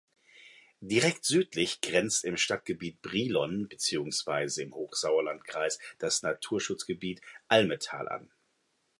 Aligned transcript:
Direkt 0.79 1.25
südlich 1.25 1.79
grenzt 1.79 2.25
im 2.25 2.35
Stadtgebiet 2.35 3.03
Brilon 3.03 3.67
beziehungsweise 3.69 4.63
im 4.63 4.73
Hochsauerlandkreis 4.73 5.77
das 5.99 6.23
Naturschutzgebiet 6.23 7.21
Almetal 7.49 8.09
an. 8.09 8.31